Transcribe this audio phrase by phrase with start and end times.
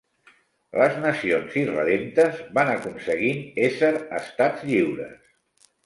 [0.79, 5.67] Les nacions irredemptes van aconseguint ésser Estats lliures...